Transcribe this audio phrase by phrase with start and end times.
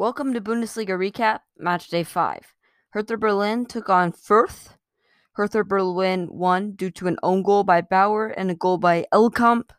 [0.00, 2.54] Welcome to Bundesliga Recap, Match Day 5.
[2.92, 4.68] Hertha Berlin took on Fürth.
[5.32, 9.72] Hertha Berlin won due to an own goal by Bauer and a goal by Elkamp.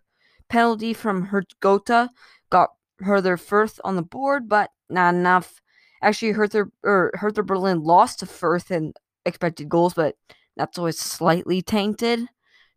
[0.47, 2.12] Penalty from Hertha
[2.52, 5.60] got Hertha Fürth on the board, but not enough.
[6.03, 8.94] Actually, Hertha, er, Hertha Berlin lost to Fürth in
[9.26, 10.17] expected goals, but
[10.56, 12.28] that's always slightly tainted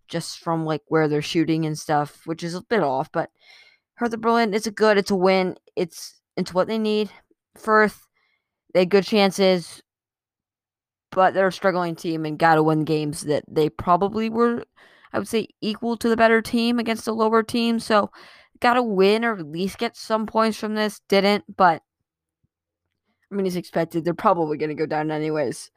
[0.09, 3.13] just from like where they're shooting and stuff, which is a bit off.
[3.13, 3.29] But
[3.97, 5.59] Hertha Berlin, it's a good, it's a win.
[5.77, 7.11] It's it's what they need.
[7.59, 8.01] Fürth,
[8.73, 9.83] they had good chances,
[11.11, 14.65] but they're a struggling team and got to win games that they probably were,
[15.13, 17.79] I would say, equal to the better team against the lower team.
[17.79, 18.11] So,
[18.61, 21.01] got to win or at least get some points from this.
[21.09, 21.83] Didn't, but
[23.31, 24.05] I mean, it's expected.
[24.05, 25.71] They're probably going to go down anyways.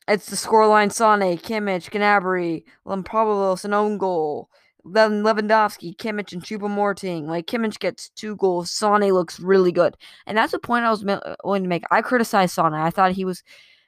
[0.07, 4.49] it's the scoreline: Sane, Kimmich, Gnabry, Lampropoulos, an own goal.
[4.85, 7.27] Then Lewandowski, Kimmich, and Choupo-Moting.
[7.27, 8.71] Like Kimmich gets two goals.
[8.71, 11.83] Sane looks really good, and that's the point I was uh, willing to make.
[11.91, 12.73] I criticized Sane.
[12.73, 13.43] I thought he was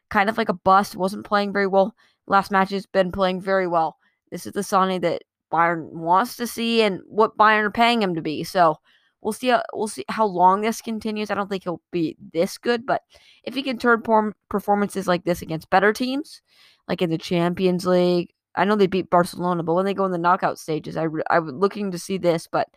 [0.10, 0.96] kind of like a bust.
[0.96, 1.96] wasn't playing very well.
[2.28, 3.98] Last match has been playing very well.
[4.32, 8.16] This is the Sane that Bayern wants to see and what Bayern are paying him
[8.16, 8.44] to be.
[8.44, 8.78] So
[9.22, 9.48] we'll see.
[9.50, 11.30] How, we'll see how long this continues.
[11.30, 13.04] I don't think he'll be this good, but
[13.44, 14.04] if he can turn
[14.50, 16.42] performances like this against better teams,
[16.88, 20.12] like in the Champions League, I know they beat Barcelona, but when they go in
[20.12, 22.48] the knockout stages, I I'm looking to see this.
[22.52, 22.68] But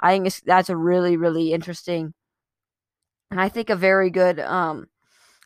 [0.00, 2.14] I think that's a really really interesting,
[3.30, 4.40] and I think a very good.
[4.40, 4.88] Um,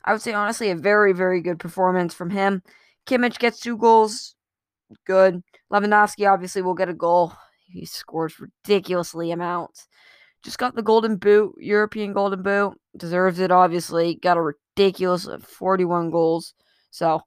[0.04, 2.62] I would say honestly a very very good performance from him.
[3.06, 4.34] Kimmich gets two goals
[5.06, 5.42] good.
[5.72, 7.32] Lewandowski obviously will get a goal.
[7.66, 9.86] He scores ridiculously amounts.
[10.42, 12.78] Just got the golden boot, European golden boot.
[12.96, 14.14] Deserves it, obviously.
[14.16, 16.54] Got a ridiculous uh, 41 goals.
[16.90, 17.22] So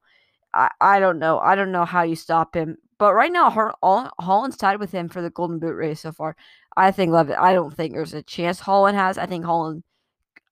[0.53, 1.39] I, I don't know.
[1.39, 2.77] I don't know how you stop him.
[2.97, 6.35] But right now, Haaland's tied with him for the golden boot race so far.
[6.75, 7.37] I think Levitt.
[7.37, 9.17] I don't think there's a chance Haaland has.
[9.17, 9.83] I think Haaland.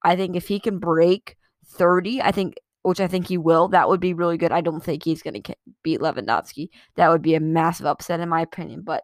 [0.03, 3.87] I think if he can break 30, I think which I think he will, that
[3.87, 4.51] would be really good.
[4.51, 6.69] I don't think he's going to beat Lewandowski.
[6.95, 8.81] That would be a massive upset, in my opinion.
[8.81, 9.03] But,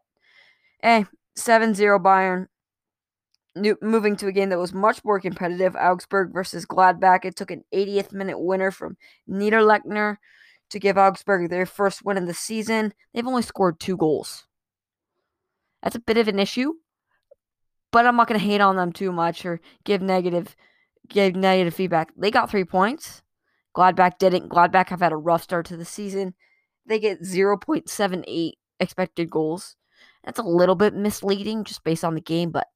[0.82, 2.48] hey, 7 0 Bayern.
[3.60, 7.26] New, moving to a game that was much more competitive Augsburg versus Gladbach.
[7.26, 8.98] It took an 80th minute winner from
[9.30, 10.18] Niederlechner
[10.70, 12.94] to give Augsburg their first win of the season.
[13.14, 14.46] They've only scored two goals.
[15.82, 16.74] That's a bit of an issue,
[17.92, 20.56] but I'm not going to hate on them too much or give negative
[21.08, 22.12] give negative feedback.
[22.18, 23.22] They got three points.
[23.76, 24.50] Gladbach didn't.
[24.50, 26.34] Gladbach have had a rough start to the season.
[26.86, 29.76] They get 0.78 expected goals.
[30.24, 32.68] That's a little bit misleading just based on the game, but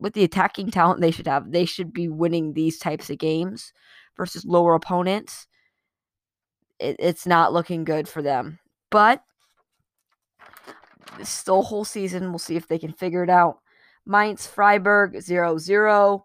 [0.00, 3.72] with the attacking talent they should have, they should be winning these types of games
[4.16, 5.46] versus lower opponents.
[6.78, 8.58] It, it's not looking good for them.
[8.90, 9.22] But
[11.22, 12.30] still whole season.
[12.30, 13.58] We'll see if they can figure it out.
[14.06, 16.24] Mainz Freiburg 0 0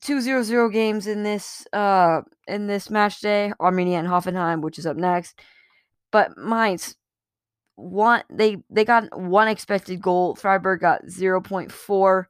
[0.00, 3.52] two zero zero games in this uh in this match day.
[3.60, 5.38] Arminia and Hoffenheim, which is up next.
[6.10, 6.96] But Mainz
[7.76, 10.34] one they they got one expected goal.
[10.34, 12.28] Freiburg got zero point four.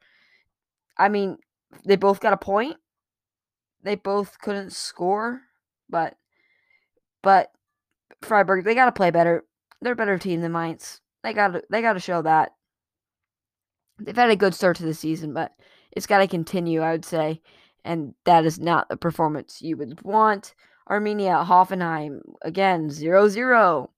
[1.00, 1.38] I mean,
[1.84, 2.76] they both got a point.
[3.82, 5.40] They both couldn't score,
[5.88, 6.14] but
[7.22, 7.50] but
[8.20, 9.44] Freiburg they got to play better.
[9.80, 11.00] They're a better team than Mainz.
[11.24, 12.52] They got to they got to show that.
[13.98, 15.52] They've had a good start to the season, but
[15.92, 17.40] it's got to continue, I would say.
[17.82, 20.54] And that is not the performance you would want.
[20.88, 23.90] Arminia, Hoffenheim, again, 0 0.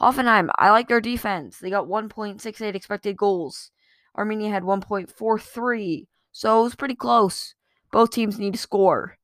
[0.00, 1.58] Hoffenheim, I like their defense.
[1.58, 3.70] They got 1.68 expected goals.
[4.16, 6.06] Arminia had 1.43.
[6.38, 7.56] So it was pretty close.
[7.90, 9.18] Both teams need to score.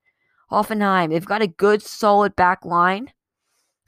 [0.51, 3.13] Hoffenheim, they've got a good, solid back line.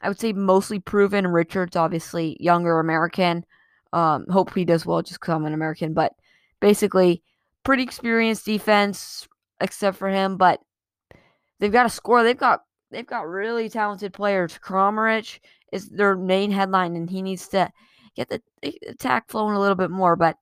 [0.01, 1.27] I would say mostly proven.
[1.27, 3.45] Richards, obviously, younger American.
[3.93, 5.93] Um, hope he does well just because I'm an American.
[5.93, 6.13] But
[6.61, 7.21] basically,
[7.65, 9.27] pretty experienced defense,
[9.61, 10.37] except for him.
[10.37, 10.61] But
[11.59, 12.23] they've got to score.
[12.23, 12.61] They've got
[12.93, 14.57] they've got really talented players.
[14.57, 15.41] Kramaric
[15.73, 17.73] is their main headline, and he needs to
[18.15, 18.41] get the
[18.89, 20.15] attack flowing a little bit more.
[20.15, 20.37] But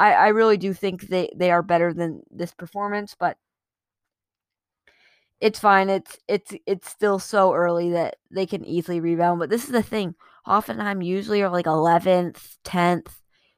[0.00, 3.14] I, I really do think they, they are better than this performance.
[3.18, 3.36] But
[5.40, 5.90] it's fine.
[5.90, 9.38] It's it's it's still so early that they can easily rebound.
[9.40, 10.14] But this is the thing.
[10.46, 13.08] Hoffenheim usually are like 11th, 10th,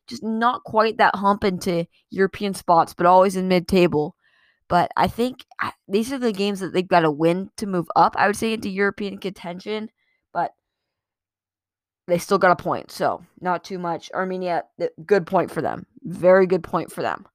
[0.09, 4.17] just not quite that hump into European spots, but always in mid-table.
[4.69, 5.44] But I think
[5.87, 8.17] these are the games that they've got to win to move up.
[8.19, 9.91] I would say into European contention,
[10.33, 10.53] but
[12.09, 14.11] they still got a point, so not too much.
[14.12, 14.62] Arminia,
[15.06, 15.87] good point for them.
[16.02, 17.26] Very good point for them.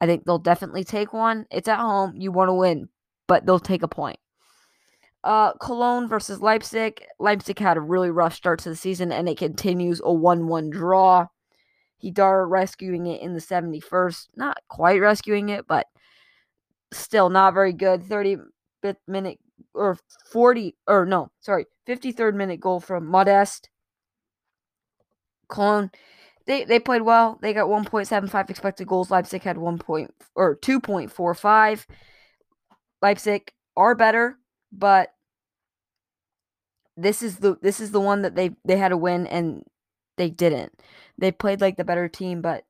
[0.00, 1.46] I think they'll definitely take one.
[1.50, 2.14] It's at home.
[2.16, 2.88] You want to win,
[3.26, 4.18] but they'll take a point.
[5.22, 7.02] Uh, Cologne versus Leipzig.
[7.18, 10.70] Leipzig had a really rough start to the season, and it continues a 1 1
[10.70, 11.26] draw.
[12.02, 14.28] Haidara rescuing it in the 71st.
[14.36, 15.86] Not quite rescuing it, but
[16.92, 18.02] still not very good.
[18.02, 18.44] 30th
[19.08, 19.38] minute
[19.72, 19.96] or
[20.30, 23.70] 40 or no, sorry, 53rd minute goal from Modeste.
[25.48, 25.90] Cologne
[26.46, 27.38] they they played well.
[27.40, 29.10] They got 1.75 expected goals.
[29.10, 31.86] Leipzig had 1 point or 2.45.
[33.02, 34.38] Leipzig are better,
[34.72, 35.10] but
[36.96, 39.64] this is the this is the one that they they had to win and
[40.16, 40.72] they didn't.
[41.18, 42.64] They played like the better team, but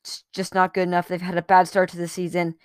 [0.00, 1.08] it's just not good enough.
[1.08, 2.56] They've had a bad start to the season.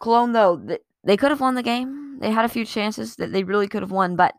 [0.00, 0.60] Cologne though,
[1.04, 2.18] they could have won the game.
[2.20, 4.34] They had a few chances that they really could have won, but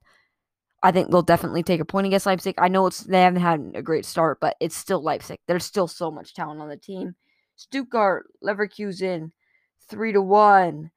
[0.83, 2.55] I think they'll definitely take a point against Leipzig.
[2.57, 5.39] I know it's they haven't had a great start, but it's still Leipzig.
[5.47, 7.15] There's still so much talent on the team.
[7.55, 9.31] Stuttgart, Leverkusen,
[9.89, 10.91] three to one.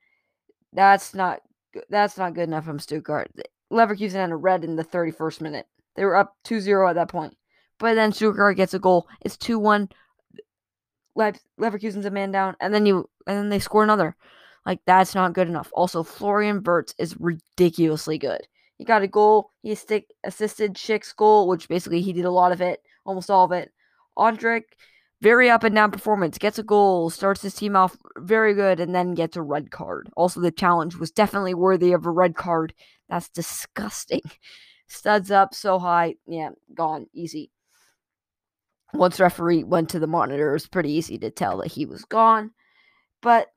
[0.73, 1.41] That's not
[1.89, 3.31] that's not good enough from Stuttgart.
[3.73, 5.67] Leverkusen had a red in the 31st minute.
[5.95, 7.37] They were up 2-0 at that point.
[7.79, 9.07] But then Stuttgart gets a goal.
[9.21, 9.91] It's 2-1.
[11.17, 14.17] Leverkusen's a man down, and then you and then they score another.
[14.67, 15.71] Like that's not good enough.
[15.75, 18.47] Also, Florian Wirtz is ridiculously good.
[18.79, 19.51] He got a goal.
[19.63, 23.45] He stick, assisted Schick's goal, which basically he did a lot of it, almost all
[23.45, 23.73] of it.
[24.19, 24.63] Ondrej,
[25.23, 28.95] very up and down performance, gets a goal, starts his team off very good, and
[28.95, 30.11] then gets a red card.
[30.17, 32.75] Also, the challenge was definitely worthy of a red card.
[33.09, 34.23] That's disgusting.
[34.89, 36.15] Studs up so high.
[36.27, 37.07] Yeah, gone.
[37.13, 37.51] Easy.
[38.95, 42.05] Once referee went to the monitor, it was pretty easy to tell that he was
[42.05, 42.53] gone.
[43.21, 43.49] But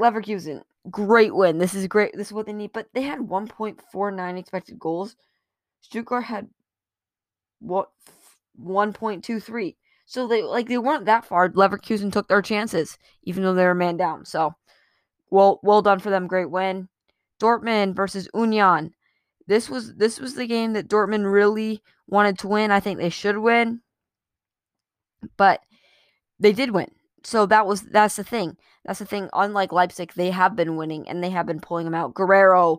[0.00, 1.58] Leverkusen, great win.
[1.58, 2.16] This is great.
[2.16, 2.72] This is what they need.
[2.72, 5.16] But they had 1.49 expected goals.
[5.80, 6.48] Stuttgart had
[7.60, 7.90] what
[8.62, 9.76] 1.23.
[10.06, 11.48] So they like they weren't that far.
[11.48, 14.24] Leverkusen took their chances, even though they were man down.
[14.24, 14.54] So
[15.30, 16.26] well well done for them.
[16.26, 16.88] Great win.
[17.40, 18.94] Dortmund versus Union.
[19.46, 22.70] This was this was the game that Dortmund really wanted to win.
[22.70, 23.80] I think they should win.
[25.38, 25.60] But
[26.38, 26.90] they did win
[27.24, 28.56] so that was that's the thing.
[28.84, 29.30] That's the thing.
[29.32, 32.14] Unlike Leipzig, they have been winning and they have been pulling them out.
[32.14, 32.78] Guerreiro,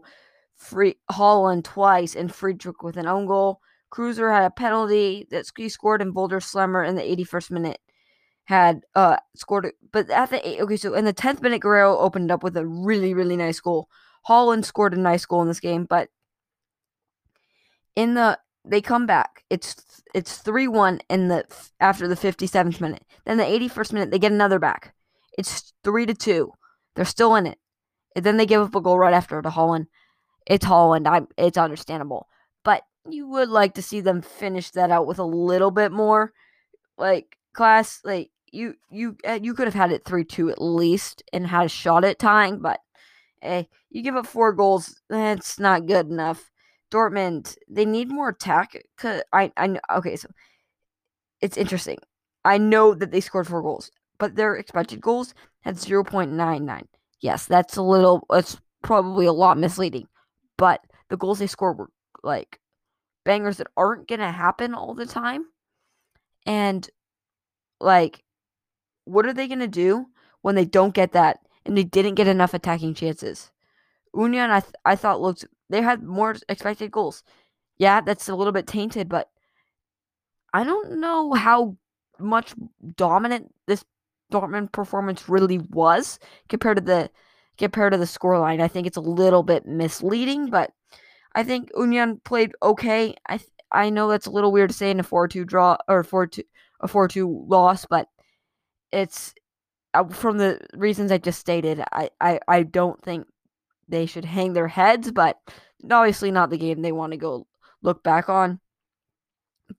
[0.56, 3.59] Free Haaland twice, and Friedrich with an own goal.
[3.89, 7.80] Kruse had a penalty that he scored, and Boulder Slammer in the 81st minute
[8.45, 9.71] had uh scored.
[9.92, 12.65] But at the eight, okay, so in the 10th minute, Guerreiro opened up with a
[12.65, 13.89] really really nice goal.
[14.30, 16.09] Haaland scored a nice goal in this game, but
[17.95, 18.38] in the
[18.68, 19.44] they come back.
[19.50, 19.76] It's
[20.14, 21.46] it's 3-1 in the
[21.80, 23.04] after the 57th minute.
[23.26, 24.94] Then the 81st minute they get another back.
[25.38, 26.52] It's 3 to 2.
[26.96, 27.60] They're still in it.
[28.16, 29.88] And then they give up a goal right after to Haaland.
[30.48, 31.08] It's Haaland.
[31.08, 32.28] I it's understandable.
[32.64, 36.34] But you would like to see them finish that out with a little bit more
[36.98, 41.48] like class like you you uh, you could have had it 3-2 at least and
[41.48, 42.80] had a shot at tying, but
[43.42, 46.52] hey, you give up four goals, that's not good enough.
[46.95, 48.69] Dortmund, they need more attack.
[49.33, 49.80] I, I know.
[49.97, 50.30] Okay, so
[51.42, 51.99] it's interesting.
[52.45, 56.66] I know that they scored four goals, but their expected goals had zero point nine
[56.66, 56.87] nine.
[57.19, 58.25] Yes, that's a little.
[58.31, 60.07] It's probably a lot misleading,
[60.57, 61.90] but the goals they scored were
[62.23, 62.59] like
[63.25, 65.45] bangers that aren't gonna happen all the time,
[66.45, 66.90] and
[67.80, 68.23] like,
[69.06, 70.06] what are they gonna do
[70.42, 73.52] when they don't get that and they didn't get enough attacking chances?
[74.16, 77.24] Union, I th- I thought looked they had more expected goals.
[77.78, 79.30] Yeah, that's a little bit tainted, but
[80.54, 81.78] I don't know how
[82.19, 82.54] much
[82.95, 83.84] dominant this
[84.31, 86.19] Dortmund performance really was
[86.50, 87.10] compared to the
[87.57, 88.62] compared to the scoreline.
[88.62, 90.72] I think it's a little bit misleading, but
[91.36, 93.16] I think Union played okay.
[93.28, 93.40] I
[93.72, 96.44] I know that's a little weird to say in a four-two draw or four-two
[96.81, 98.07] a four-two loss, but
[98.92, 99.34] it's
[99.94, 101.84] uh, from the reasons I just stated.
[101.92, 103.28] I, I I don't think
[103.87, 105.37] they should hang their heads, but
[105.89, 107.47] obviously not the game they want to go
[107.81, 108.59] look back on.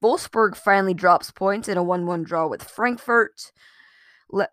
[0.02, 3.52] Wolfsburg finally drops points in a 1 1 draw with Frankfurt.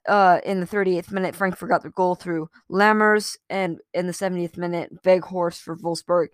[0.08, 4.56] Uh, in the 38th minute, Frankfurt got the goal through Lammers, and in the 70th
[4.56, 6.28] minute, Weghorst for Wolfsburg.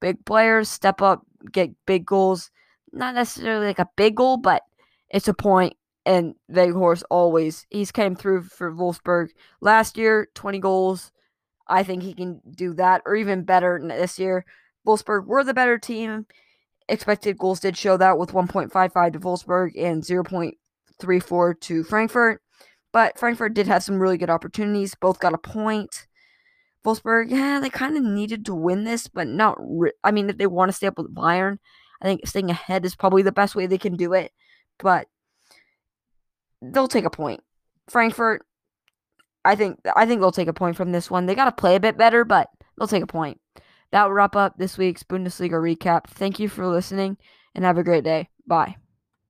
[0.00, 2.50] Big players step up, get big goals.
[2.92, 4.62] Not necessarily like a big goal, but
[5.10, 5.74] it's a point.
[6.06, 11.10] And Weghorst always he's came through for Wolfsburg last year, 20 goals
[11.68, 14.44] I think he can do that or even better this year.
[14.86, 16.26] Wolfsburg were the better team.
[16.88, 22.42] Expected goals did show that with 1.55 to Wolfsburg and 0.34 to Frankfurt.
[22.92, 24.94] But Frankfurt did have some really good opportunities.
[24.94, 26.06] Both got a point.
[26.84, 29.58] Wolfsburg, yeah, they kind of needed to win this, but not.
[29.60, 31.58] Re- I mean, if they want to stay up with Bayern,
[32.00, 34.32] I think staying ahead is probably the best way they can do it.
[34.78, 35.08] But
[36.62, 37.42] they'll take a point.
[37.88, 38.46] Frankfurt,
[39.48, 41.24] I think I think they'll take a point from this one.
[41.24, 43.40] They got to play a bit better, but they'll take a point.
[43.92, 46.06] That will wrap up this week's Bundesliga recap.
[46.06, 47.16] Thank you for listening
[47.54, 48.28] and have a great day.
[48.46, 48.76] Bye.